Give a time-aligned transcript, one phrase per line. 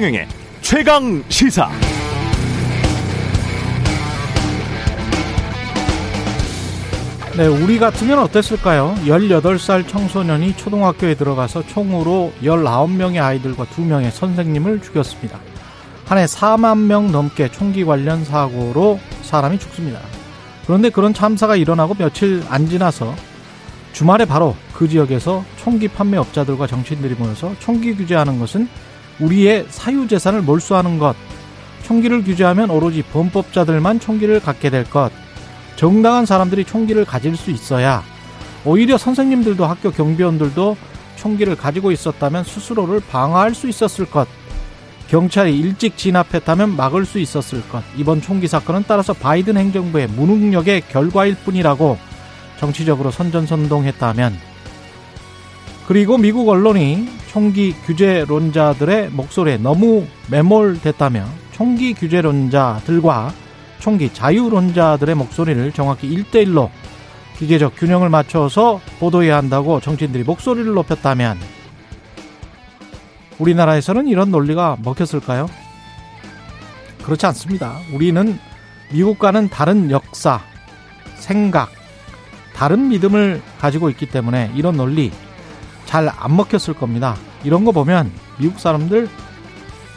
[0.00, 0.28] 최경영의
[0.62, 1.68] 최강 시사.
[7.36, 8.94] 네, 우리 같으면 어땠을까요?
[9.04, 15.38] 18살 청소년이 초등학교에 들어가서 총으로 19명의 아이들과 2명의 선생님을 죽였습니다.
[16.06, 20.00] 한 해 4만 명 넘게 총기 관련 사고로 사람이 죽습니다.
[20.66, 23.14] 그런데 그런 참사가 일어나고 며칠 안 지나서
[23.92, 28.66] 주말에 바로 그 지역에서 총기 판매업자들과 정치인들이 모여서 총기 규제하는 것은
[29.20, 31.14] 우리의 사유재산을 몰수하는 것,
[31.84, 35.10] 총기를 규제하면 오로지 범법자들만 총기를 갖게 될 것,
[35.76, 38.02] 정당한 사람들이 총기를 가질 수 있어야
[38.64, 40.76] 오히려 선생님들도 학교 경비원들도
[41.16, 44.28] 총기를 가지고 있었다면 스스로를 방어할 수 있었을 것.
[45.08, 47.82] 경찰이 일찍 진압했다면 막을 수 있었을 것.
[47.96, 51.98] 이번 총기 사건은 따라서 바이든 행정부의 무능력의 결과일 뿐이라고
[52.58, 54.49] 정치적으로 선전선동했다면
[55.90, 63.32] 그리고 미국 언론이 총기 규제론자들의 목소리에 너무 매몰됐다며 총기 규제론자들과
[63.80, 66.70] 총기 자유론자들의 목소리를 정확히 일대일로
[67.38, 71.36] 기계적 균형을 맞춰서 보도해야 한다고 정치인들이 목소리를 높였다면
[73.40, 75.48] 우리나라에서는 이런 논리가 먹혔을까요?
[77.02, 77.78] 그렇지 않습니다.
[77.92, 78.38] 우리는
[78.92, 80.40] 미국과는 다른 역사,
[81.16, 81.68] 생각,
[82.54, 85.10] 다른 믿음을 가지고 있기 때문에 이런 논리
[85.90, 87.16] 잘 안 먹혔을 겁니다.
[87.42, 89.08] 이런 거 보면 미국 사람들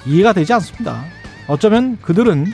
[0.08, 1.04] 이해가 되지 않습니다.
[1.48, 2.48] 어쩌면 그들은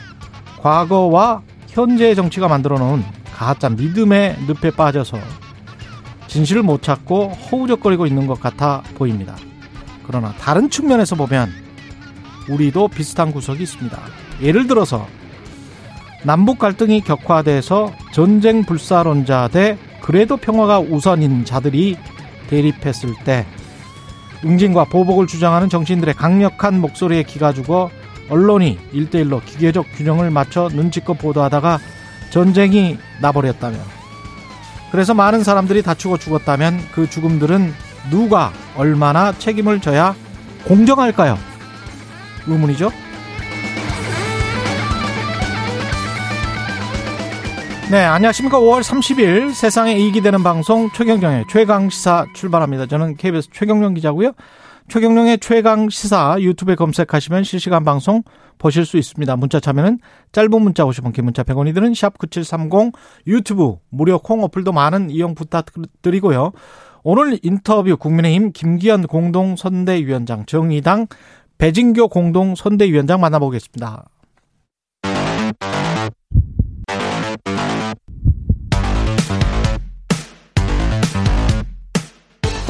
[0.59, 3.01] 과거와 현재의 정치가 만들어 놓은
[3.33, 5.17] 가짜 믿음의 늪에 빠져서
[6.27, 9.37] 진실을 못 찾고 허우적거리고 있는 것 같아 보입니다.
[10.05, 11.49] 그러나 다른 측면에서 보면
[12.49, 13.97] 우리도 비슷한 구석이 있습니다.
[14.41, 15.07] 예를 들어서
[16.25, 21.95] 남북 갈등이 격화돼서 전쟁 불사론자 대 그래도 평화가 우선인 자들이
[22.49, 23.45] 대립했을 때
[24.43, 27.89] 응징과 보복을 주장하는 정치인들의 강력한 목소리에 기가 죽어
[28.29, 31.79] 언론이 일대일로 기계적 균형을 맞춰 눈치껏 보도하다가
[32.29, 33.79] 전쟁이 나버렸다면
[34.91, 37.73] 그래서 많은 사람들이 다치고 죽었다면 그 죽음들은
[38.09, 40.15] 누가 얼마나 책임을 져야
[40.65, 41.37] 공정할까요?
[42.47, 42.91] 의문이죠?
[47.91, 48.59] 네, 안녕하십니까.
[48.59, 52.85] 5월 30일 세상에 이익이 되는 방송 최경령의 최강시사 출발합니다.
[52.85, 54.33] 저는 KBS 최경령 기자고요.
[54.89, 58.21] 최경령의 최강시사 유튜브에 검색하시면 실시간 방송
[58.59, 59.35] 보실 수 있습니다.
[59.37, 59.97] 문자 참여는
[60.31, 62.93] 짧은 문자 50원, 긴 문자 100원이 드는 샵9730
[63.25, 66.51] 유튜브 무료 콩 어플도 많은 이용 부탁드리고요.
[67.01, 71.07] 오늘 인터뷰 국민의힘 김기현 공동선대위원장 정의당
[71.57, 74.05] 배진교 공동선대위원장 만나보겠습니다.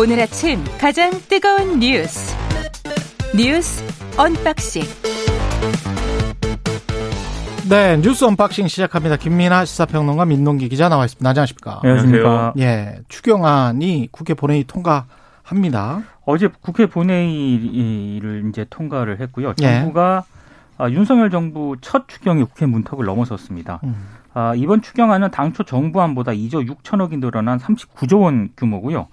[0.02, 2.34] 오늘 아침 가장 뜨거운 뉴스
[3.36, 3.84] 뉴스
[4.18, 4.82] unboxing
[7.70, 9.18] 네 뉴스 unboxing 시작합니다.
[9.18, 11.30] 김민아 시사평론가 민동기 기자 나와 있습니다.
[11.30, 11.82] 안녕하십니까?
[11.84, 12.54] 안녕하십니까?
[12.60, 16.04] 예, 추경안이 국회 본회의 통과합니다.
[16.26, 19.54] 어제 국회 본회의를 이제 통과를 했고요.
[19.62, 19.82] 예.
[19.82, 20.24] 정부가
[20.78, 23.82] 아, 윤석열 정부 첫 추경이 국회 문턱을 넘어섰습니다.
[23.84, 24.08] 음.
[24.34, 29.10] 아, 이번 추경안은 당초 정부안보다 2조 6천억이 늘어난 39조 원 규모고요.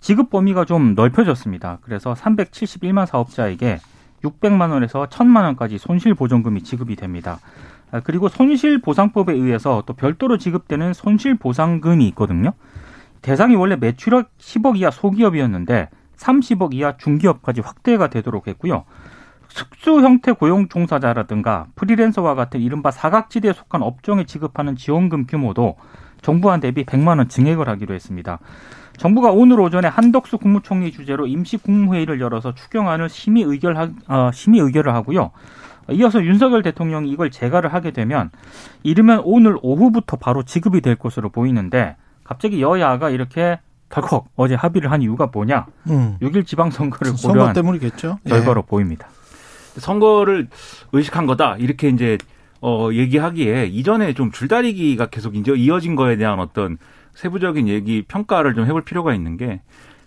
[0.00, 1.78] 지급 범위가 좀 넓혀졌습니다.
[1.82, 3.78] 그래서 371만 사업자에게
[4.22, 7.38] 600만 원에서 1000만 원까지 손실 보전금이 지급이 됩니다.
[7.90, 12.52] 아, 그리고 손실 보상법에 의해서 또 별도로 지급되는 손실 보상금이 있거든요.
[13.22, 18.84] 대상이 원래 매출액 10억 이하 소기업이었는데 30억 이하 중기업까지 확대가 되도록 했고요.
[19.48, 25.76] 특수 형태 고용 종사자라든가 프리랜서와 같은 이른바 사각지대에 속한 업종에 지급하는 지원금 규모도
[26.26, 28.40] 정부안 대비 100만 원 증액을 하기로 했습니다.
[28.96, 33.76] 정부가 오늘 오전에 한덕수 국무총리 주재로 임시 국무회의를 열어서 추경안을 심의 의결
[34.08, 35.30] 어, 심의 의결을 하고요.
[35.92, 38.30] 이어서 윤석열 대통령이 이걸 재가를 하게 되면
[38.82, 45.02] 이르면 오늘 오후부터 바로 지급이 될 것으로 보이는데 갑자기 여야가 이렇게 덜컥 어제 합의를 한
[45.02, 45.66] 이유가 뭐냐?
[45.90, 46.16] 음.
[46.20, 48.18] 6일 지방선거를 선거 고려한 때문이겠죠.
[48.26, 48.30] 예.
[48.30, 49.06] 결과로 보입니다.
[49.76, 50.48] 선거를
[50.90, 52.18] 의식한 거다 이렇게 이제
[52.68, 56.78] 어 얘기하기에 이전에 좀 줄다리기가 계속 이제 이어진 거에 대한 어떤
[57.14, 59.60] 세부적인 얘기 평가를 좀 해볼 필요가 있는 게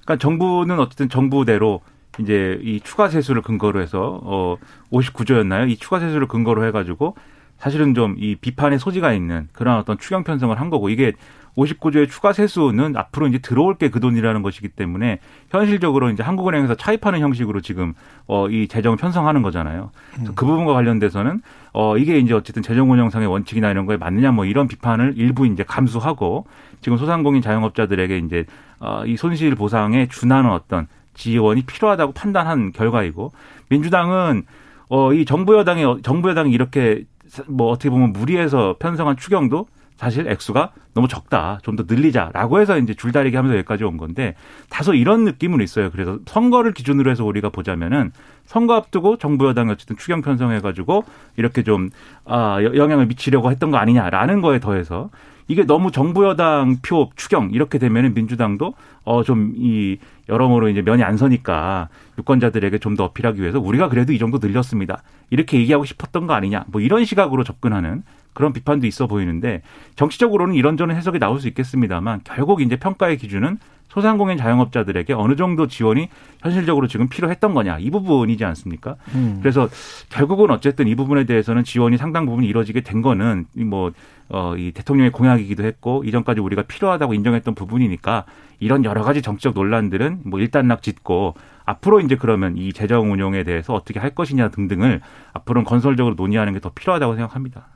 [0.04, 1.80] 그러니까 정부는 어쨌든 정부대로
[2.20, 4.58] 이제 이 추가 세수를 근거로 해서 어
[4.92, 5.70] 59조였나요?
[5.70, 7.16] 이 추가 세수를 근거로 해가지고
[7.60, 11.14] 사실은 좀 이 비판의 소지가 있는 그런 어떤 추경 편성을 한 거고 이게
[11.58, 15.20] 59조의 추가 세수는 앞으로 이제 들어올 게 그 돈이라는 것이기 때문에
[15.50, 17.94] 현실적으로 이제 한국은행에서 차입하는 형식으로 지금
[18.28, 19.92] 어이 재정을 편성하는 거잖아요.
[20.14, 21.42] 그래서 그 부분과 관련돼서는
[21.74, 25.64] 어 이게 이제 어쨌든 재정 운영상의 원칙이나 이런 거에 맞느냐 뭐 이런 비판을 일부 이제
[25.64, 26.46] 감수하고
[26.82, 28.46] 지금 소상공인 자영업자들에게 이제
[28.80, 33.32] 어이 손실 보상에 준하는 어떤 지원이 필요하다고 판단한 결과이고
[33.70, 34.44] 민주당은
[34.92, 37.04] 어, 이 정부 여당이, 정부 여당이 이렇게
[37.48, 39.68] 뭐 어떻게 보면 무리해서 편성한 추경도
[39.98, 41.60] 사실 액수가 너무 적다.
[41.62, 44.36] 좀 더 늘리자라고 해서 이제 줄다리기 하면서 여기까지 온 건데
[44.70, 45.92] 다소 이런 느낌은 있어요.
[45.92, 48.12] 그래서 선거를 기준으로 해서 우리가 보자면은
[48.46, 51.04] 선거 앞두고 정부 여당이 어쨌든 추경 편성해 가지고
[51.36, 51.90] 이렇게 좀
[52.26, 55.10] 아, 영향을 미치려고 했던 거 아니냐라는 거에 더해서
[55.50, 58.74] 이게 너무 정부 여당 표 추경 이렇게 되면은 민주당도
[59.04, 59.98] 어 좀 이
[60.30, 65.02] 여러모로 이제 면이 안 서니까 유권자들에게 좀 더 어필하기 위해서 우리가 그래도 이 정도 늘렸습니다.
[65.32, 66.66] 이렇게 얘기하고 싶었던 거 아니냐.
[66.68, 68.04] 뭐 이런 시각으로 접근하는
[68.34, 69.64] 그런 비판도 있어 보이는데
[69.96, 73.58] 정치적으로는 이런저런 해석이 나올 수 있겠습니다만 결국 이제 평가의 기준은
[73.90, 76.10] 소상공인 자영업자들에게 어느 정도 지원이
[76.42, 78.96] 현실적으로 지금 필요했던 거냐 이 부분이지 않습니까?
[79.16, 79.40] 음.
[79.42, 79.68] 그래서
[80.10, 83.92] 결국은 어쨌든 이 부분에 대해서는 지원이 상당 부분 이루어지게 된 거는 뭐
[84.30, 88.26] 어, 이 대통령의 공약이기도 했고 이전까지 우리가 필요하다고 인정했던 부분이니까
[88.60, 91.34] 이런 여러 가지 정치적 논란들은 뭐 일단락 짓고
[91.66, 95.02] 앞으로 이제 그러면 이 재정 운용에 대해서 어떻게 할 것이냐 등등을
[95.34, 97.70] 앞으로는 건설적으로 논의하는 게 더 필요하다고 생각합니다.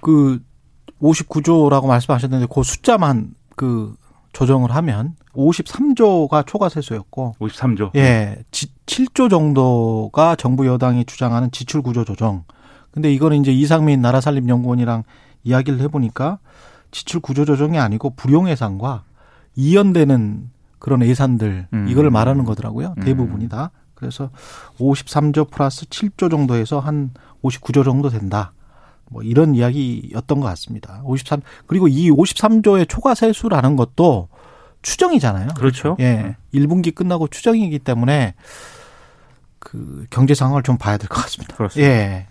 [0.00, 0.40] 그
[1.02, 3.94] 59조라고 말씀하셨는데 그 숫자만 그
[4.38, 7.90] 조정을 하면 53조가 초과 세수였고 53조.
[7.96, 8.38] 예.
[8.52, 12.44] 7조 정도가 정부 여당이 주장하는 지출 구조 조정.
[12.92, 15.02] 근데 이거는 이제 이상민 나라살림연구원이랑
[15.42, 16.38] 이야기를 해 보니까
[16.92, 19.02] 지출 구조 조정이 아니고 불용 예산과
[19.56, 21.88] 이연되는 그런 예산들 음.
[21.88, 22.94] 이거를 말하는 거더라고요.
[22.96, 23.02] 음.
[23.02, 23.72] 대부분이 다.
[23.94, 24.30] 그래서
[24.78, 27.10] 53조 플러스 7조 정도에서 한
[27.42, 28.52] 59조 정도 된다.
[29.10, 31.00] 뭐 이런 이야기였던 것 같습니다.
[31.04, 34.28] 53 그리고 이 53조의 초과 세수라는 것도
[34.82, 35.48] 추정이잖아요.
[35.56, 35.96] 그렇죠.
[36.00, 36.36] 예.
[36.54, 38.34] 1분기 끝나고 추정이기 때문에
[39.58, 41.56] 그 경제 상황을 좀 봐야 될 것 같습니다.
[41.56, 41.90] 그렇습니다.
[41.92, 42.26] 예.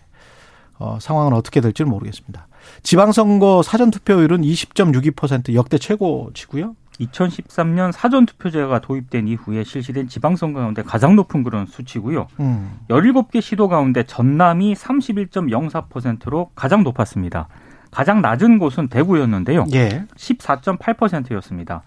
[0.79, 2.47] 어, 상황은 어떻게 될지는 모르겠습니다.
[2.83, 6.75] 지방선거 사전투표율은 20.62% 역대 최고치고요.
[7.01, 12.27] 2013년 사전 투표제가 도입된 이후에 실시된 지방선거 가운데 가장 높은 그런 수치고요.
[12.39, 12.79] 음.
[12.89, 17.47] 17개 시도 가운데 전남이 31.04%로 가장 높았습니다.
[17.91, 19.65] 가장 낮은 곳은 대구였는데요.
[19.73, 20.05] 예.
[20.15, 21.83] 14.8%였습니다.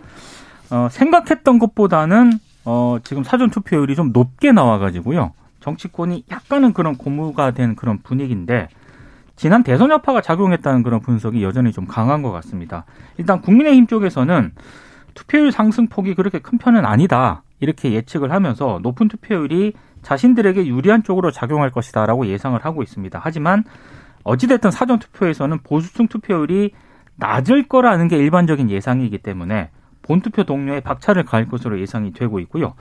[0.71, 2.33] 어, 생각했던 것보다는
[2.65, 5.33] 어, 지금 사전 투표율이 좀 높게 나와가지고요.
[5.61, 8.69] 정치권이 약간은 그런 고무가 된 그런 분위기인데
[9.37, 12.85] 지난 대선 여파가 작용했다는 그런 분석이 여전히 좀 강한 것 같습니다.
[13.17, 14.53] 일단 국민의힘 쪽에서는
[15.15, 17.43] 투표율 상승폭이 그렇게 큰 편은 아니다.
[17.61, 23.21] 이렇게 예측을 하면서 높은 투표율이 자신들에게 유리한 쪽으로 작용할 것이다라고 예상을 하고 있습니다.
[23.23, 23.65] 하지만
[24.25, 26.73] 어찌됐든 사전 투표에서는 보수층 투표율이
[27.17, 29.71] 낮을 거라는 게 일반적인 예상이기 때문에
[30.03, 32.75] 본투표 동료의 박차를 가할 것으로 예상이 되고 있고요.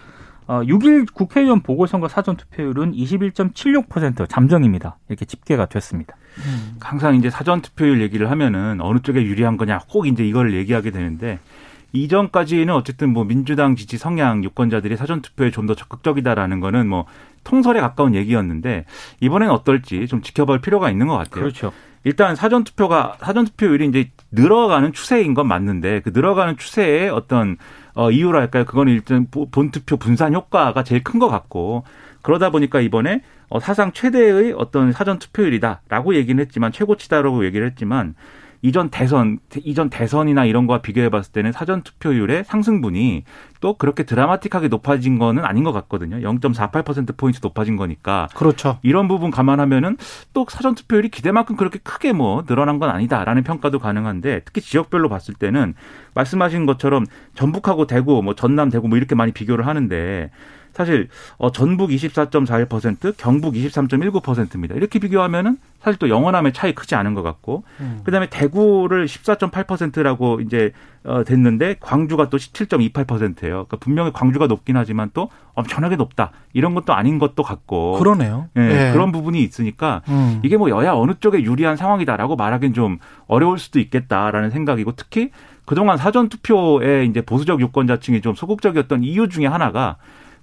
[0.48, 4.98] 어, 6일 국회의원 보궐선거 사전 투표율은 21.76% 잠정입니다.
[5.08, 6.16] 이렇게 집계가 됐습니다.
[6.40, 6.78] 음.
[6.80, 11.38] 항상 이제 사전 투표율 얘기를 하면은 어느 쪽에 유리한 거냐 꼭 이제 이걸 얘기하게 되는데
[11.92, 17.06] 이전까지는 어쨌든 뭐 민주당 지지 성향 유권자들이 사전 투표에 좀 더 적극적이다라는 거는 뭐
[17.44, 18.86] 통설에 가까운 얘기였는데
[19.20, 21.44] 이번엔 어떨지 좀 지켜볼 필요가 있는 것 같아요.
[21.44, 21.72] 그렇죠.
[22.06, 27.58] 일단 사전 투표가 사전 투표율이 이제 늘어가는 추세인 건 맞는데 그 늘어가는 추세의 어떤
[27.94, 28.66] 어 이유랄까요?
[28.66, 31.84] 그거는 일단 본 투표 분산 효과가 제일 큰 것 같고
[32.22, 38.16] 그러다 보니까 이번에 어 사상 최대의 어떤 사전 투표율이다라고 얘기는 했지만 최고치다라고 얘기를 했지만
[38.62, 43.24] 이전 대선 이전 대선이나 이런 거와 비교해 봤을 때는 사전 투표율의 상승분이
[43.62, 46.18] 또 그렇게 드라마틱하게 높아진 거는 아닌 것 같거든요.
[46.18, 48.28] 0.48% 포인트 높아진 거니까.
[48.36, 48.80] 그렇죠.
[48.82, 49.98] 이런 부분 감안하면은
[50.34, 55.34] 또 사전 투표율이 기대만큼 그렇게 크게 뭐 늘어난 건 아니다라는 평가도 가능한데 특히 지역별로 봤을
[55.34, 55.74] 때는
[56.14, 60.32] 말씀하신 것처럼 전북하고 대구 뭐 전남 대구 뭐 이렇게 많이 비교를 하는데
[60.74, 64.76] 사실 어 전북 24.41%, 경북 23.19%입니다.
[64.76, 68.02] 이렇게 비교하면은 사실 또 영원함의 차이 크지 않은 것 같고, 음.
[68.04, 70.72] 그다음에 대구를 14.8%라고 이제
[71.04, 73.66] 어 됐는데 광주가 또 17.28%예요.
[73.68, 77.94] 그러니까 분명히 광주가 높긴 하지만 또 엄청나게 높다 이런 것도 아닌 것도 같고.
[78.00, 78.48] 그러네요.
[78.58, 78.92] 예, 네.
[78.92, 80.40] 그런 부분이 있으니까 음.
[80.44, 85.32] 이게 뭐 여야 어느 쪽에 유리한 상황이다라고 말하기는 좀 어려울 수도 있겠다라는 생각이고 특히
[85.70, 89.98] 그동안 사전 투표에 이제 보수적 유권자층이 좀 소극적이었던 이유 중에 하나가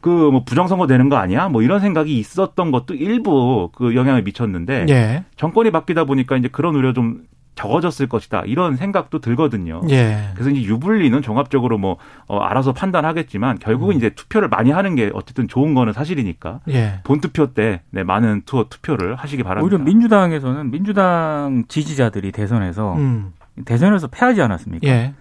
[0.06, 1.48] 그 뭐 부정선거 되는 거 아니야?
[1.48, 5.24] 뭐 이런 생각이 있었던 것도 일부 그 영향을 미쳤는데 예.
[5.36, 7.22] 정권이 바뀌다 보니까 이제 그런 우려 좀
[7.56, 9.80] 적어졌을 것이다 이런 생각도 들거든요.
[9.90, 10.28] 예.
[10.34, 11.96] 그래서 이제 유불리는 종합적으로 뭐
[12.28, 13.98] 어, 알아서 판단하겠지만 결국은 음.
[13.98, 17.00] 이제 투표를 많이 하는 게 어쨌든 좋은 거는 사실이니까 예.
[17.02, 19.64] 본 투표 때 네, 많은 투어 투표를 하시기 바랍니다.
[19.64, 23.32] 오히려 민주당에서는 민주당 지지자들이 대선에서 음.
[23.64, 24.86] 대선에서 패하지 않았습니까?
[24.86, 25.14] 예.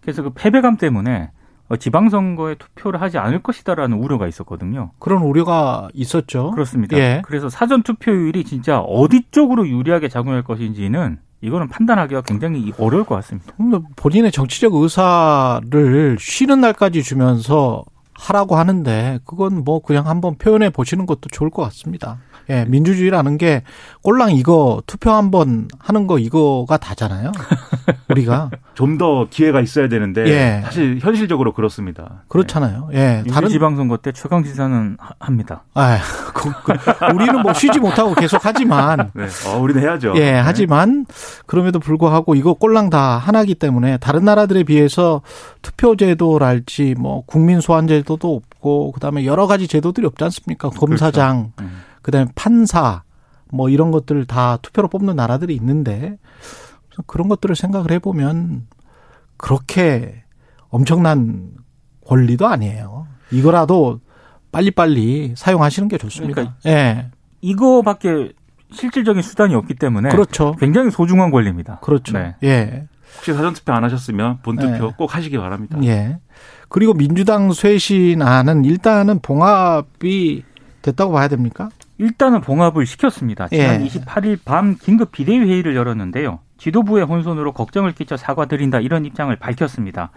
[0.00, 1.30] 그래서 그 패배감 때문에 어,
[1.76, 4.90] 지방선거에 투표를 하지 않을 것이다라는 우려가 있었거든요.
[4.98, 6.50] 그런 우려가 있었죠.
[6.50, 6.96] 그렇습니다.
[6.98, 7.22] 예.
[7.24, 13.54] 그래서 사전 투표율이 진짜 어디 쪽으로 유리하게 작용할 것인지는 이거는 판단하기가 굉장히 어려울 것 같습니다.
[13.96, 21.28] 본인의 정치적 의사를 쉬는 날까지 주면서 하라고 하는데 그건 뭐 그냥 한번 표현해 보시는 것도
[21.30, 22.18] 좋을 것 같습니다.
[22.50, 23.62] 예, 민주주의라는 게
[24.02, 27.32] 꼴랑 이거 투표 한번 하는 거 이거가 다잖아요.
[28.10, 30.60] 우리가 좀 더 기회가 있어야 되는데 예.
[30.62, 32.24] 사실 현실적으로 그렇습니다.
[32.28, 32.90] 그렇잖아요.
[32.92, 35.62] 예, 다른 지방선거 때 최강 시사는 합니다.
[35.72, 35.96] 아,
[36.34, 39.26] 그, 그, 우리는 뭐 쉬지 못하고 계속 하지만 네.
[39.46, 40.12] 어, 우리는 해야죠.
[40.16, 41.06] 예, 하지만
[41.46, 45.22] 그럼에도 불구하고 이거 꼴랑 다 하나기 때문에 다른 나라들에 비해서
[45.62, 50.68] 투표제도랄지 뭐 국민 소환제도도 없고 그다음에 여러 가지 제도들이 없지 않습니까?
[50.70, 51.72] 검사장, 그렇죠.
[51.72, 51.89] 음.
[52.02, 53.02] 그다음에 판사
[53.52, 56.18] 뭐 이런 것들 다 투표로 뽑는 나라들이 있는데
[57.06, 58.66] 그런 것들을 생각을 해보면
[59.36, 60.22] 그렇게
[60.68, 61.52] 엄청난
[62.06, 63.06] 권리도 아니에요.
[63.30, 64.00] 이거라도
[64.52, 66.34] 빨리빨리 사용하시는 게 좋습니다.
[66.34, 67.10] 그러니까 예.
[67.40, 68.32] 이거밖에
[68.72, 70.54] 실질적인 수단이 없기 때문에 그렇죠.
[70.58, 71.80] 굉장히 소중한 권리입니다.
[71.80, 72.18] 그렇죠.
[72.18, 72.36] 네.
[72.42, 72.86] 예.
[73.16, 74.94] 혹시 사전투표 안 하셨으면 본투표 네.
[74.96, 75.78] 꼭 하시기 바랍니다.
[75.84, 76.18] 예.
[76.68, 80.44] 그리고 민주당 쇄신안은 일단은 봉합이
[80.82, 81.70] 됐다고 봐야 됩니까?
[82.00, 83.48] 일단은 봉합을 시켰습니다.
[83.48, 83.86] 지난 예.
[83.86, 86.38] 28일 밤 긴급 비대위 회의를 열었는데요.
[86.56, 90.10] 지도부의 혼선으로 걱정을 끼쳐 사과드린다 이런 입장을 밝혔습니다.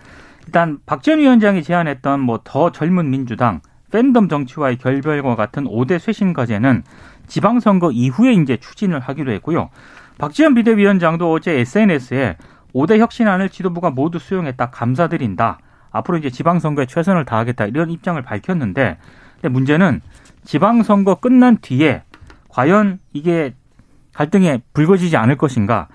[0.46, 3.60] 일단 박지원 위원장이 제안했던 뭐 더 젊은 민주당,
[3.92, 6.84] 팬덤 정치와의 결별과 같은 5대 쇄신 과제는
[7.28, 9.70] 지방선거 이후에 이제 추진을 하기로 했고요.
[10.20, 12.38] 박지원 비대위원장도 어제 SNS에
[12.74, 15.60] 5대 혁신안을 지도부가 모두 수용했다 감사드린다.
[15.92, 18.98] 앞으로 이제 지방선거에 최선을 다하겠다 이런 입장을 밝혔는데
[19.36, 20.00] 근데 문제는
[20.46, 22.04] 지방선거 끝난 뒤에
[22.50, 23.54] 과연 이게
[24.14, 25.88] 갈등이 불거지지 않을 것인가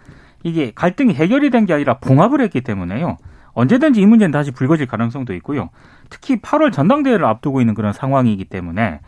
[0.43, 3.17] 이게 갈등이 해결이 된 게 아니라 봉합을 했기 때문에요.
[3.53, 5.71] 언제든지 이 문제는 다시 불거질 가능성도 있고요.
[6.11, 9.01] 특히 8월 전당대회를 앞두고 있는 그런 상황이기 때문에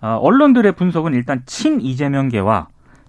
[0.00, 2.66] 어, 언론들의 분석은 일단 친 이재명계와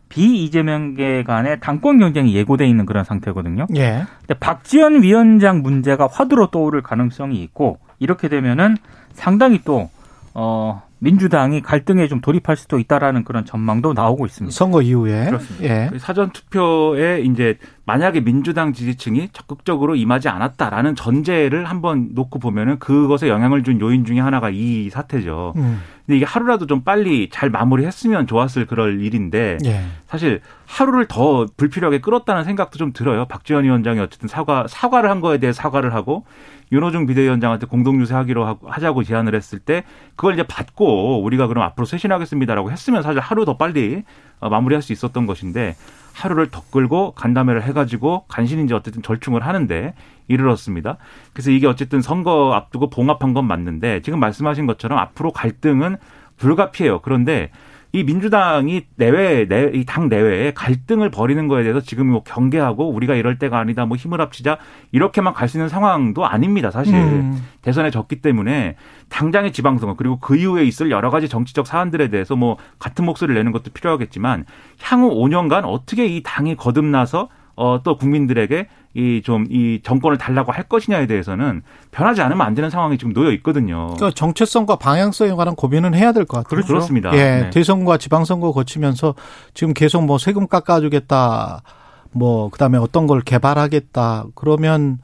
[0.09, 3.65] 비 이재명계 간의 당권 경쟁이 예고돼 있는 그런 상태거든요.
[3.75, 4.05] 예.
[4.19, 8.77] 근데 박지원 위원장 문제가 화두로 떠오를 가능성이 있고 이렇게 되면은
[9.13, 9.89] 상당히 또
[10.35, 14.55] 어, 민주당이 갈등에 좀 돌입할 수도 있다라는 그런 전망도 나오고 있습니다.
[14.55, 15.25] 선거 이후에.
[15.25, 15.65] 그렇습니다.
[15.65, 15.97] 예.
[15.99, 23.63] 사전 투표에 이제 만약에 민주당 지지층이 적극적으로 임하지 않았다라는 전제를 한번 놓고 보면은 그것에 영향을
[23.63, 25.53] 준 요인 중에 하나가 이 사태죠.
[25.57, 25.81] 음.
[26.05, 29.83] 근데 이게 하루라도 좀 빨리 잘 마무리했으면 좋았을 그럴 일인데 예.
[30.05, 33.25] 사실 하루를 더 불필요하게 끌었다는 생각도 좀 들어요.
[33.25, 36.25] 박지원 위원장이 어쨌든 사과 사과를 한 거에 대해 사과를 하고
[36.73, 39.83] 윤호중 비대위원장한테 공동 유세하기로 하자고 제안을 했을 때
[40.15, 44.03] 그걸 이제 받고 우리가 그럼 앞으로 쇄신하겠습니다라고 했으면 사실 하루 더 빨리
[44.39, 45.75] 어, 마무리할 수 있었던 것인데
[46.13, 49.93] 하루를 더 끌고 간담회를 해가지고 간신히 이제 어쨌든 절충을 하는데
[50.27, 50.97] 이르렀습니다.
[51.33, 55.97] 그래서 이게 어쨌든 선거 앞두고 봉합한 건 맞는데 지금 말씀하신 것처럼 앞으로 갈등은
[56.37, 57.01] 불가피해요.
[57.01, 57.51] 그런데
[57.95, 63.13] 이 민주당이 내외, 내, 이 당 내외에 갈등을 벌이는 거에 대해서 지금 뭐 경계하고 우리가
[63.13, 64.57] 이럴 때가 아니다, 뭐 힘을 합치자
[64.91, 66.95] 이렇게만 갈 수 있는 상황도 아닙니다, 사실.
[66.95, 67.43] 음.
[67.61, 68.77] 대선에 졌기 때문에
[69.09, 73.51] 당장의 지방선거 그리고 그 이후에 있을 여러 가지 정치적 사안들에 대해서 뭐 같은 목소리를 내는
[73.51, 74.45] 것도 필요하겠지만
[74.81, 81.63] 향후 5년간 어떻게 이 당이 거듭나서 어, 또 국민들에게 이좀이 정권을 달라고 할 것이냐에 대해서는
[81.91, 83.87] 변하지 않으면 안 되는 상황이 지금 놓여 있거든요.
[83.95, 86.49] 그러니까 정체성과 방향성에 관한 고민은 해야 될 것 같아요.
[86.49, 86.67] 그렇죠.
[86.67, 87.11] 그렇습니다.
[87.13, 87.49] 예, 네.
[87.49, 89.15] 대선과 지방선거 거치면서
[89.53, 91.63] 지금 계속 뭐 세금 깎아주겠다,
[92.11, 94.25] 뭐 그다음에 어떤 걸 개발하겠다.
[94.35, 94.99] 그러면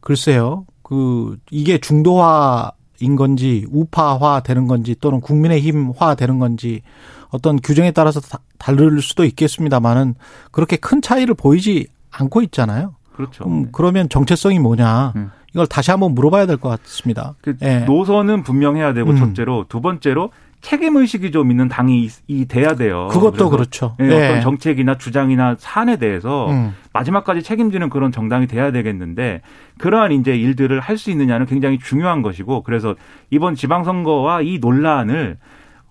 [0.00, 6.82] 글쎄요, 그 이게 중도화 인 건지 우파화 되는 건지 또는 국민의힘화 되는 건지
[7.30, 10.16] 어떤 규정에 따라서 다, 다를 수도 있겠습니다만은
[10.50, 12.94] 그렇게 큰 차이를 보이지 않고 있잖아요.
[13.18, 13.44] 그렇죠.
[13.44, 15.12] 그럼 그러면 정체성이 뭐냐?
[15.16, 15.30] 음.
[15.52, 17.34] 이걸 다시 한번 물어봐야 될 것 같습니다.
[17.40, 17.80] 그 예.
[17.80, 19.16] 노선은 분명해야 되고 음.
[19.16, 23.08] 첫째로 두 번째로 책임 의식이 좀 있는 당이 이- 돼야 돼요.
[23.10, 23.96] 그것도 그렇죠.
[24.00, 24.26] 예, 예.
[24.28, 26.74] 어떤 정책이나 주장이나 사안에 대해서 음.
[26.92, 29.40] 마지막까지 책임지는 그런 정당이 돼야 되겠는데
[29.78, 32.94] 그러한 이제 일들을 할 수 있느냐는 굉장히 중요한 것이고 그래서
[33.30, 35.38] 이번 지방선거와 이 논란을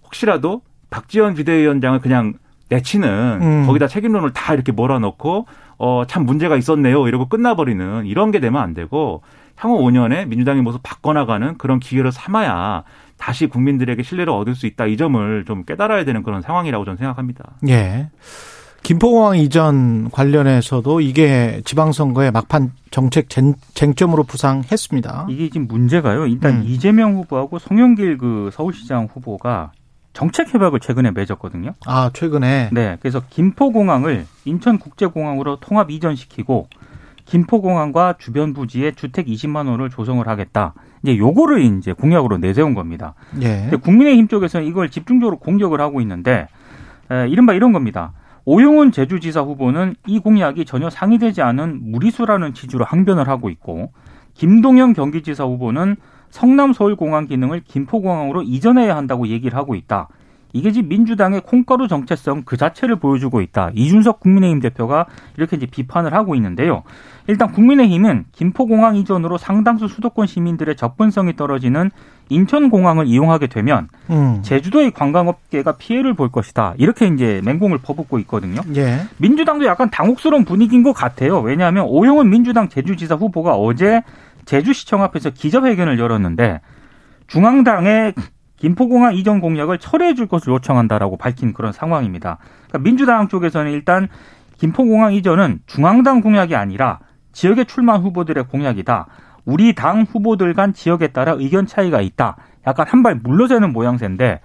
[0.04, 2.34] 혹시라도 박지원 비대위원장을 그냥
[2.70, 3.64] 내치는 음.
[3.68, 5.46] 거기다 책임론을 다 이렇게 몰아넣고
[5.78, 9.22] 어 참 문제가 있었네요 이러고 끝나버리는 이런 게 되면 안 되고
[9.56, 12.84] 향후 5년에 민주당의 모습 바꿔나가는 그런 기회를 삼아야
[13.18, 17.54] 다시 국민들에게 신뢰를 얻을 수 있다 이 점을 좀 깨달아야 되는 그런 상황이라고 저는 생각합니다.
[17.68, 18.10] 예.
[18.84, 25.28] 김포공항 이전 관련해서도 이게 지방선거의 막판 정책 쟁, 쟁점으로 부상했습니다.
[25.30, 26.28] 이게 지금 문제가요.
[26.28, 26.64] 일단 음.
[26.66, 29.72] 이재명 후보하고 송영길 그 서울시장 후보가
[30.18, 31.76] 정책 협약을 최근에 맺었거든요.
[31.86, 32.72] 아, 최근에.
[32.72, 36.70] 네, 그래서 김포공항을 인천국제공항으로 통합 이전시키고
[37.26, 40.74] 김포공항과 주변 부지에 주택 20만 원을 조성을 하겠다.
[41.04, 43.14] 이제 요거를 이제 공약으로 내세운 겁니다.
[43.44, 43.70] 예.
[43.80, 46.48] 국민의힘 쪽에서는 이걸 집중적으로 공격을 하고 있는데
[47.12, 48.14] 에, 이른바 이런 겁니다.
[48.44, 53.92] 오용훈 제주지사 후보는 이 공약이 전혀 상의되지 않은 무리수라는 취지로 항변을 하고 있고
[54.34, 55.96] 김동연 경기지사 후보는
[56.30, 60.08] 성남 서울공항 기능을 김포공항으로 이전해야 한다고 얘기를 하고 있다.
[60.54, 63.72] 이게 지금 민주당의 콩가루 정체성 그 자체를 보여주고 있다.
[63.76, 65.06] 이준석 국민의힘 대표가
[65.38, 66.84] 이렇게 이제 비판을 하고 있는데요.
[67.28, 71.92] 일단 국민의힘은 김포공항 이전으로 상당수 수도권 시민들의 접근성이 떨어지는
[72.30, 74.40] 인천공항을 이용하게 되면 음.
[74.42, 76.74] 제주도의 관광업계가 피해를 볼 것이다.
[76.78, 78.62] 이렇게 이제 맹공을 퍼붓고 있거든요.
[78.76, 79.02] 예.
[79.18, 81.40] 민주당도 약간 당혹스러운 분위기인 것 같아요.
[81.40, 84.02] 왜냐하면 오영훈 민주당 제주지사 후보가 어제
[84.48, 86.62] 제주시청 앞에서 기자회견을 열었는데
[87.28, 88.16] 중앙당의
[88.56, 92.40] 김포공항 이전 공약을 철회해 줄 것을 요청한다라고 밝힌 그런 상황입니다.
[92.68, 94.08] 그러니까 민주당 쪽에서는 일단
[94.58, 97.00] 김포공항 이전은 중앙당 공약이 아니라
[97.34, 99.06] 지역에 출마한 후보들의 공약이다.
[99.46, 102.38] 우리 당 후보들 간 지역에 따라 의견 차이가 있다.
[102.66, 104.42] 약간 한 발 물러서는 모양새인데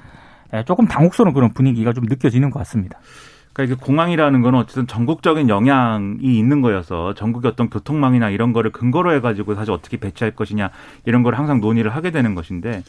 [0.54, 2.98] 예, 조금 당혹스러운 그런 분위기가 좀 느껴지는 것 같습니다.
[3.52, 9.12] 그러니까 이게 공항이라는 거는 어쨌든 전국적인 영향이 있는 거여서 전국의 어떤 교통망이나 이런 거를 근거로
[9.14, 10.70] 해가지고 사실 어떻게 배치할 것이냐
[11.04, 12.82] 이런 걸 항상 논의를 하게 되는 것인데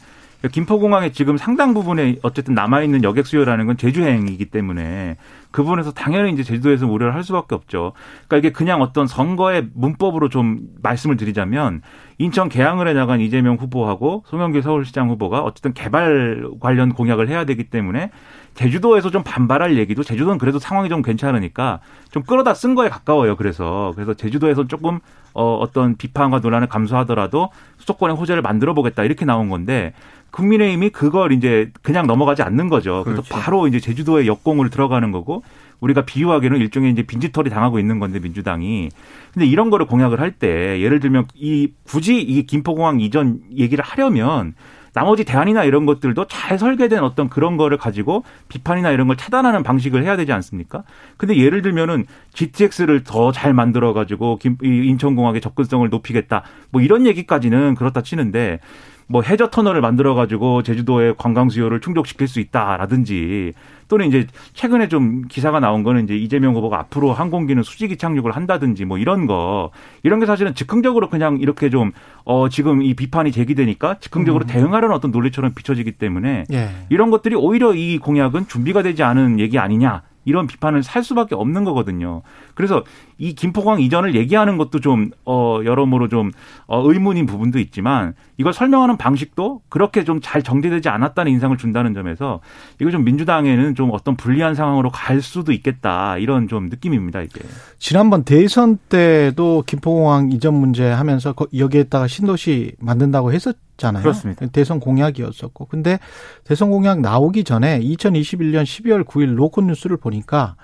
[0.50, 5.16] 김포공항에 지금 상당 부분에 어쨌든 남아있는 여객 수요라는 건 제주행이기 때문에
[5.50, 7.92] 그 부분에서 당연히 이제 제주도에서 우려를 할 수밖에 없죠.
[8.28, 11.80] 그러니까 이게 그냥 어떤 선거의 문법으로 좀 말씀을 드리자면
[12.18, 17.64] 인천 개항을 해 나간 이재명 후보하고 송영길 서울시장 후보가 어쨌든 개발 관련 공약을 해야 되기
[17.64, 18.10] 때문에
[18.54, 21.80] 제주도에서 좀 반발할 얘기도 제주도는 그래도 상황이 좀 괜찮으니까
[22.12, 23.36] 좀 끌어다 쓴 거에 가까워요.
[23.36, 25.00] 그래서 그래서 제주도에서 조금
[25.32, 29.92] 어 어떤 비판과 논란을 감수하더라도 수도권의 호재를 만들어 보겠다 이렇게 나온 건데
[30.30, 33.02] 국민의힘이 그걸 이제 그냥 넘어가지 않는 거죠.
[33.04, 33.34] 그래서 그렇죠.
[33.34, 35.42] 바로 이제 제주도에 역공을 들어가는 거고
[35.84, 38.88] 우리가 비유하기는 일종의 이제 빈지털이 당하고 있는 건데 민주당이.
[39.32, 44.54] 근데 이런 거를 공약을 할 때 예를 들면 이 굳이 이 김포공항 이전 얘기를 하려면
[44.94, 50.04] 나머지 대안이나 이런 것들도 잘 설계된 어떤 그런 거를 가지고 비판이나 이런 걸 차단하는 방식을
[50.04, 50.84] 해야 되지 않습니까?
[51.16, 56.42] 근데 예를 들면은 GTX를 더 잘 만들어 가지고 인천공항의 접근성을 높이겠다.
[56.70, 58.60] 뭐 이런 얘기까지는 그렇다 치는데
[59.06, 63.52] 뭐 해저 터널을 만들어 가지고 제주도의 관광 수요를 충족시킬 수 있다라든지
[63.88, 68.86] 또는 이제 최근에 좀 기사가 나온 거는 이제 이재명 후보가 앞으로 항공기는 수직이 착륙을 한다든지
[68.86, 69.70] 뭐 이런 거
[70.02, 71.92] 이런 게 사실은 즉흥적으로 그냥 이렇게 좀
[72.26, 74.46] 어 지금 이 비판이 제기되니까 즉흥적으로 음.
[74.46, 76.70] 대응하려는 어떤 논리처럼 비춰지기 때문에 예.
[76.88, 81.64] 이런 것들이 오히려 이 공약은 준비가 되지 않은 얘기 아니냐 이런 비판을 살 수밖에 없는
[81.64, 82.22] 거거든요.
[82.54, 82.82] 그래서
[83.18, 86.32] 이 김포공항 이전을 얘기하는 것도 좀, 어, 여러모로 좀,
[86.66, 92.40] 어, 의문인 부분도 있지만 이걸 설명하는 방식도 그렇게 좀 잘 정리되지 않았다는 인상을 준다는 점에서
[92.80, 97.40] 이거 좀 민주당에는 좀 어떤 불리한 상황으로 갈 수도 있겠다 이런 좀 느낌입니다, 이게.
[97.78, 104.02] 지난번 대선 때도 김포공항 이전 문제 하면서 여기에다가 신도시 만든다고 했었 잖아요.
[104.02, 104.46] 그렇습니다.
[104.46, 105.66] 대선 공약이었었고.
[105.66, 105.98] 근데
[106.44, 110.56] 대선 공약 나오기 전에 2021년 12월 9일 로콘 뉴스를 보니까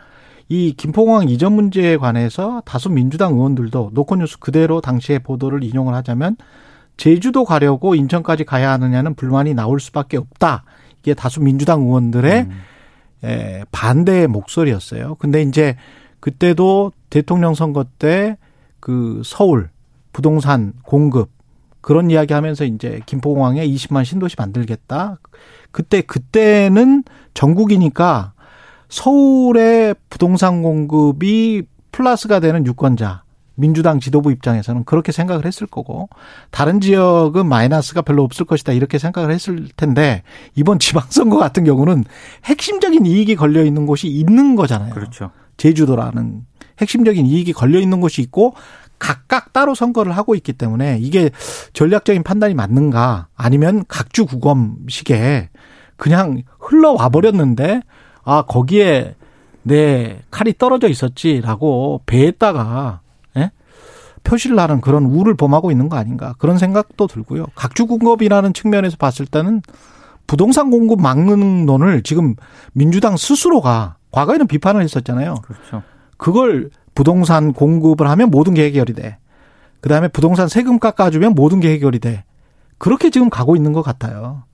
[0.49, 6.37] 이 김포공항 이전 문제에 관해서 다수 민주당 의원들도 노컷 뉴스 그대로 당시의 보도를 인용을 하자면
[6.97, 10.65] 제주도 가려고 인천까지 가야 하느냐는 불만이 나올 수밖에 없다.
[11.01, 12.61] 이게 다수 민주당 의원들의 음.
[13.25, 15.17] 에, 반대의 목소리였어요.
[15.17, 15.77] 근데 이제
[16.21, 18.37] 그때도 대통령 선거 때
[18.81, 19.71] 그 서울
[20.13, 21.31] 부동산 공급
[21.81, 25.19] 그런 이야기 하면서 이제 김포공항에 20만 신도시 만들겠다.
[25.71, 28.33] 그때, 그때는 전국이니까
[28.89, 33.23] 서울의 부동산 공급이 플러스가 되는 유권자,
[33.61, 36.09] 민주당 지도부 입장에서는 그렇게 생각을 했을 거고,
[36.51, 38.73] 다른 지역은 마이너스가 별로 없을 것이다.
[38.73, 40.23] 이렇게 생각을 했을 텐데,
[40.55, 42.05] 이번 지방선거 같은 경우는
[42.45, 44.95] 핵심적인 이익이 걸려 있는 곳이 있는 거잖아요.
[44.95, 45.31] 그렇죠.
[45.57, 46.43] 제주도라는
[46.81, 48.55] 핵심적인 이익이 걸려 있는 곳이 있고,
[49.01, 51.31] 각각 따로 선거를 하고 있기 때문에 이게
[51.73, 55.49] 전략적인 판단이 맞는가 아니면 각주 구검식에
[55.97, 57.81] 그냥 흘러와 버렸는데
[58.23, 59.17] 아 거기에
[59.63, 63.00] 내 칼이 떨어져 있었지라고 배에다가 예?
[64.25, 67.47] 표시를 하는 그런 우를 범하고 있는 거 아닌가 그런 생각도 들고요.
[67.55, 69.63] 각주 공급이라는 측면에서 봤을 때는
[70.27, 72.37] 부동산 공급 막는 논을 지금
[72.73, 75.37] 민주당 스스로가 과거에는 비판을 했었잖아요.
[75.43, 75.83] 그렇죠.
[76.17, 79.19] 그걸 부동산 공급을 하면 모든 게 해결이 돼.
[79.81, 82.25] 그 다음에 부동산 세금 깎아주면 모든 게 해결이 돼.
[82.79, 84.45] 그렇게 지금 가고 있는 것 같아요.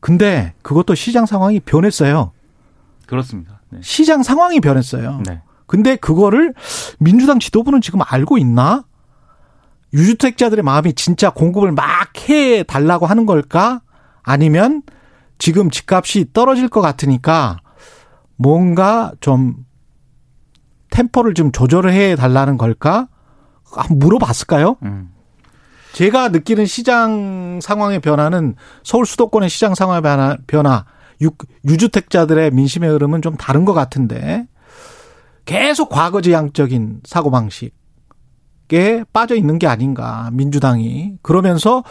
[0.00, 2.32] 근데 그것도 시장 상황이 변했어요.
[3.06, 3.60] 그렇습니다.
[3.70, 3.80] 네.
[3.82, 5.20] 시장 상황이 변했어요.
[5.26, 5.40] 네.
[5.66, 6.54] 근데 그거를
[6.98, 8.84] 민주당 지도부는 지금 알고 있나?
[9.94, 13.80] 유주택자들의 마음이 진짜 공급을 막 해 달라고 하는 걸까?
[14.22, 14.82] 아니면
[15.38, 17.58] 지금 집값이 떨어질 것 같으니까
[18.36, 19.56] 뭔가 좀
[20.90, 23.08] 템포를 좀 조절을 해 달라는 걸까?
[23.64, 24.76] 한번 물어봤을까요?
[24.84, 25.10] 음.
[25.92, 30.84] 제가 느끼는 시장 상황의 변화는 서울 수도권의 시장 상황의 변화, 변화
[31.22, 31.30] 유,
[31.64, 34.46] 유주택자들의 민심의 흐름은 좀 다른 것 같은데
[35.44, 37.74] 계속 과거지향적인 사고방식
[38.72, 41.84] 에 빠져 있는 게 아닌가 민주당이 그러면서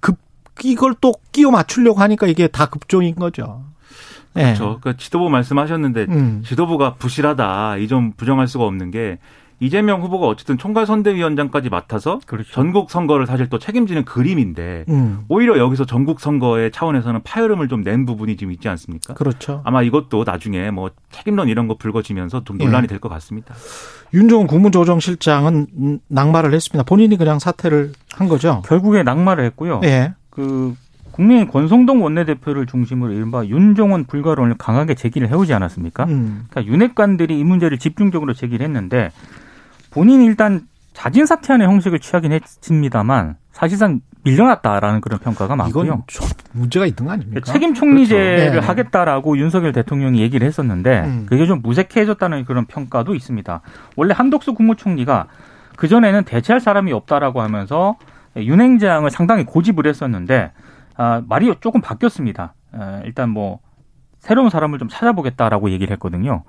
[0.00, 0.18] 급
[0.64, 3.64] 이걸 또 끼워 맞추려고 하니까 이게 다 급종인 거죠.
[4.36, 4.42] 예.
[4.42, 4.78] 그렇죠.
[4.82, 6.42] 그 지도부 말씀하셨는데 음.
[6.44, 7.78] 지도부가 부실하다.
[7.78, 9.18] 이점 부정할 수가 없는 게
[9.58, 12.50] 이재명 후보가 어쨌든 총괄 선대위원장까지 맡아서 그렇죠.
[12.52, 15.20] 전국 선거를 사실 또 책임지는 그림인데 음.
[15.28, 19.14] 오히려 여기서 전국 선거의 차원에서는 파열음을 좀 낸 부분이 지금 있지 않습니까?
[19.14, 19.62] 그렇죠.
[19.64, 22.86] 아마 이것도 나중에 뭐 책임론 이런 거 불거지면서 좀 논란이 예.
[22.88, 23.54] 될것 같습니다.
[24.12, 26.82] 윤종훈 국무조정실장은 음, 낙마를 했습니다.
[26.84, 28.62] 본인이 그냥 사퇴를 한 거죠.
[28.66, 29.80] 결국에 낙마를 했고요.
[29.84, 30.14] 예.
[30.30, 30.74] 그
[31.12, 36.04] 국민의 권성동 원내대표를 중심으로 이른바 윤종원 불가론을 강하게 제기를 해오지 않았습니까?
[36.04, 36.44] 음.
[36.50, 39.10] 그러니까 윤핵관들이 이 문제를 집중적으로 제기를 했는데
[39.96, 45.84] 본인이 일단 자진 사퇴하는 형식을 취하긴 했습니다만 사실상 밀려났다라는 그런 평가가 많고요.
[45.84, 47.50] 이건 좀 문제가 있는 거 아닙니까?
[47.50, 48.60] 책임 총리제를 그렇죠.
[48.60, 48.66] 네.
[48.66, 51.26] 하겠다라고 윤석열 대통령이 얘기를 했었는데 음.
[51.26, 53.62] 그게 좀 무색해졌다는 그런 평가도 있습니다.
[53.96, 55.28] 원래 한덕수 국무총리가
[55.76, 57.96] 그 전에는 대체할 사람이 없다라고 하면서
[58.36, 60.52] 윤행장을 상당히 고집을 했었는데
[60.96, 62.52] 아, 말이 조금 바뀌었습니다.
[62.72, 63.60] 아, 일단 뭐
[64.18, 66.42] 새로운 사람을 좀 찾아보겠다라고 얘기를 했거든요.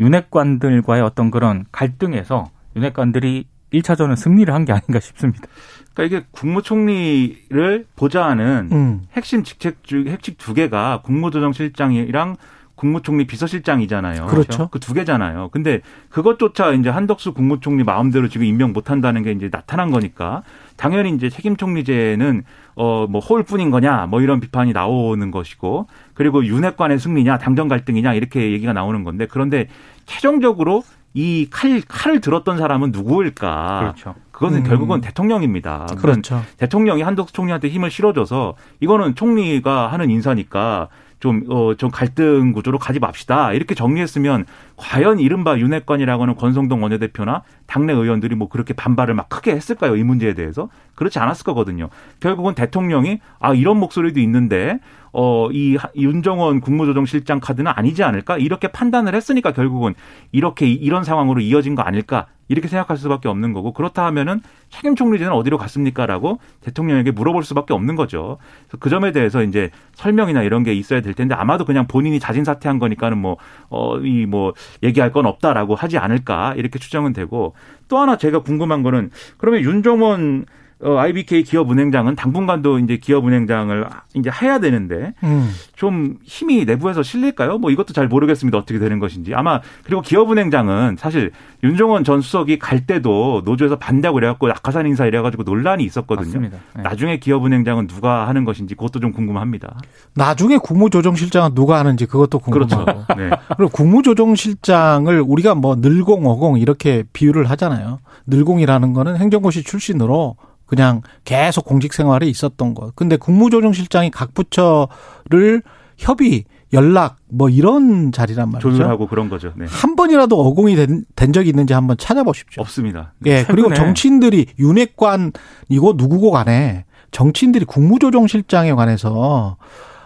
[0.00, 5.46] 윤핵관들과의 어떤 그런 갈등에서 윤핵관들이 1차전은 승리를 한 게 아닌가 싶습니다.
[5.94, 9.02] 그러니까 이게 국무총리를 보좌하는 음.
[9.14, 12.36] 핵심 직책 중 핵심 두 개가 국무조정실장이랑
[12.76, 14.26] 국무총리 비서실장이잖아요.
[14.26, 14.68] 그렇죠.
[14.68, 15.48] 그 두 개잖아요.
[15.52, 20.42] 근데 그것조차 이제 한덕수 국무총리 마음대로 지금 임명 못 한다는 게 이제 나타난 거니까
[20.76, 22.42] 당연히 이제 책임 총리제는
[22.74, 28.72] 어뭐 호울뿐인 거냐 뭐 이런 비판이 나오는 것이고 그리고 윤핵관의 승리냐 당정 갈등이냐 이렇게 얘기가
[28.72, 29.68] 나오는 건데 그런데
[30.06, 30.82] 최종적으로
[31.14, 33.78] 이 칼 칼을 들었던 사람은 누구일까?
[33.80, 34.14] 그렇죠.
[34.32, 34.62] 그것은 음.
[34.64, 35.86] 결국은 대통령입니다.
[35.98, 36.42] 그렇죠.
[36.58, 40.88] 대통령이 한덕수 총리한테 힘을 실어줘서 이거는 총리가 하는 인사니까
[41.20, 43.52] 좀, 어, 좀 갈등 구조로 가지 맙시다.
[43.52, 44.44] 이렇게 정리했으면
[44.76, 49.96] 과연 이른바 윤핵관이라고 하는 권성동 원내대표나 당내 의원들이 뭐 그렇게 반발을 막 크게 했을까요?
[49.96, 50.68] 이 문제에 대해서?
[50.94, 51.88] 그렇지 않았을 거거든요.
[52.20, 54.78] 결국은 대통령이 아, 이런 목소리도 있는데
[55.12, 58.36] 어, 이 하- 윤정원 국무조정실장 카드는 아니지 않을까?
[58.36, 59.94] 이렇게 판단을 했으니까 결국은
[60.32, 62.26] 이렇게 이- 이런 상황으로 이어진 거 아닐까?
[62.48, 67.96] 이렇게 생각할 수밖에 없는 거고 그렇다 하면은 책임 총리제는 어디로 갔습니까라고 대통령에게 물어볼 수밖에 없는
[67.96, 68.36] 거죠.
[68.68, 72.44] 그래서 그 점에 대해서 이제 설명이나 이런 게 있어야 될 텐데 아마도 그냥 본인이 자진
[72.44, 73.36] 사퇴한 거니까는 뭐
[73.70, 74.52] 어 이 뭐
[74.82, 77.54] 얘기할 건 없다라고 하지 않을까 이렇게 추정은 되고
[77.88, 80.46] 또 하나 제가 궁금한 거는 그러면 윤정원
[80.82, 85.50] 어, IBK 기업은행장은 당분간도 이제 기업은행장을 이제 해야 되는데 음.
[85.76, 87.58] 좀 힘이 내부에서 실릴까요?
[87.58, 88.58] 뭐 이것도 잘 모르겠습니다.
[88.58, 89.34] 어떻게 되는 것인지.
[89.34, 91.30] 아마 그리고 기업은행장은 사실
[91.62, 96.40] 윤종원 전 수석이 갈 때도 노조에서 반대하고 이래갖고 낙하산 인사 이래가지고 논란이 있었거든요.
[96.40, 96.82] 네.
[96.82, 99.78] 나중에 기업은행장은 누가 하는 것인지 그것도 좀 궁금합니다.
[100.14, 102.84] 나중에 국무조정실장은 누가 하는지 그것도 궁금하고.
[102.84, 103.06] 그렇죠.
[103.16, 103.30] 네.
[103.56, 108.00] 그리고 국무조정실장을 우리가 뭐 늘공, 어공 이렇게 비유를 하잖아요.
[108.26, 110.36] 늘공이라는 거는 행정고시 출신으로
[110.74, 112.94] 그냥 계속 공직 생활에 있었던 것.
[112.96, 115.62] 근데 국무조정실장이 각 부처를
[115.96, 118.70] 협의, 연락 뭐 이런 자리란 말이죠.
[118.72, 119.52] 조율하고 그런 거죠.
[119.56, 119.66] 네.
[119.68, 122.60] 한 번이라도 어공이 된, 된 적이 있는지 한번 찾아보십시오.
[122.62, 123.12] 없습니다.
[123.20, 123.30] 네.
[123.30, 129.56] 예, 그리고 정치인들이 윤핵관이고 누구고 간에 정치인들이 국무조정실장에 관해서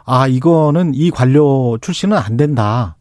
[0.05, 2.97] 아 이거는 이 관료 출신은 안 된다.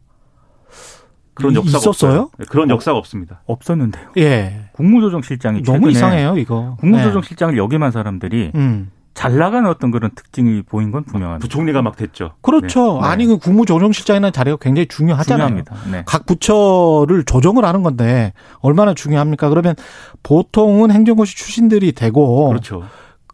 [1.34, 1.90] 그런 이- 역사가 있었어요?
[1.90, 2.30] 없어요.
[2.38, 3.42] 네, 그런 역사가 없습니다.
[3.46, 4.08] 없었는데요.
[4.16, 6.76] 예, 국무조정실장이 너무 최근에 이상해요 이거.
[6.78, 8.58] 국무조정실장을 역임한 사람들이 예.
[8.58, 11.42] 음, 잘 나가는 어떤 그런 특징이 보인 건 분명합니다.
[11.42, 12.34] 부총리가 막 됐죠.
[12.42, 13.00] 그렇죠.
[13.02, 13.08] 네.
[13.08, 15.48] 아니 그 국무조정실장이라는 자리가 굉장히 중요하잖아요.
[15.48, 15.90] 중요합니다.
[15.90, 16.04] 네.
[16.06, 19.48] 각 부처를 조정을 하는 건데 얼마나 중요합니까?
[19.48, 19.74] 그러면
[20.22, 22.84] 보통은 행정고시 출신들이 되고 그렇죠.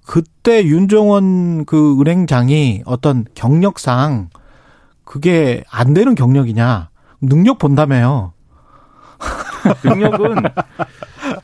[0.06, 4.30] 그때 윤정원 그 은행장이 어떤 경력상
[5.04, 6.88] 그게 안 되는 경력이냐
[7.20, 8.32] 능력 본다며요.
[9.84, 10.36] 능력은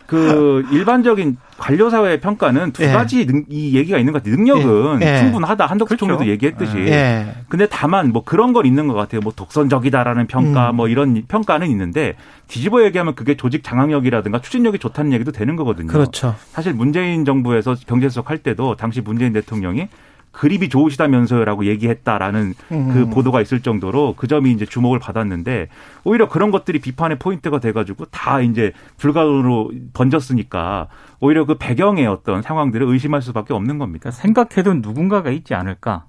[0.07, 2.89] 그 일반적인 관료 사회의 평가는 두 예.
[2.89, 4.37] 가지 능, 이 얘기가 있는 것 같아요.
[4.37, 5.15] 능력은 예.
[5.15, 5.19] 예.
[5.19, 5.67] 충분하다.
[5.67, 6.07] 한덕수 그렇죠.
[6.07, 6.77] 총리도 얘기했듯이.
[6.79, 7.35] 예.
[7.49, 9.21] 근데 다만 뭐 그런 건 있는 것 같아요.
[9.21, 10.77] 뭐 독선적이다라는 평가 음.
[10.77, 12.17] 뭐 이런 평가는 있는데
[12.49, 15.89] 뒤집어 얘기하면 그게 조직 장악력이라든가 추진력이 좋다는 얘기도 되는 거거든요.
[15.89, 16.35] 그렇죠.
[16.51, 19.89] 사실 문재인 정부에서 경제수석 할 때도 당시 문재인 대통령이
[20.33, 23.11] grip이 좋으시다면서요라고 얘기했다라는 그 음.
[23.11, 25.69] 보도가 있을 정도로 그 점이 이제 주목을 받았는데
[26.05, 30.89] 오히려 그런 것들이 비판의 포인트가 돼가지고 다 이제 불가으로 번졌으니까
[31.21, 34.11] 오히려 그 배경의 어떤 상황들을 의심할 수밖에 없는 겁니다.
[34.11, 36.05] 생각해도 누군가가 있지 않을까.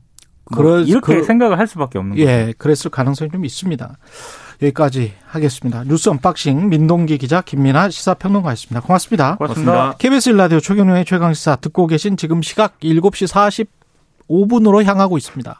[0.51, 2.27] 뭐 그럴- 이렇게 그- 생각을 할 수밖에 없는 거죠.
[2.27, 3.97] 예, 그랬을 가능성이 좀 있습니다.
[4.61, 5.83] 여기까지 하겠습니다.
[5.85, 8.81] 뉴스 unboxing 민동기 기자 김민아 시사평론가였습니다.
[8.81, 9.35] 고맙습니다.
[9.37, 9.95] 고맙습니다.
[9.97, 13.65] KBS 일라디오 최경영의 최강시사 듣고 계신 지금 시각 7시
[14.29, 15.59] 45분으로 향하고 있습니다.